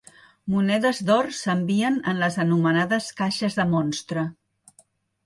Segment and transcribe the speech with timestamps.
[0.51, 4.25] Monedes d'or s'envien en les anomenades caixes de monstre.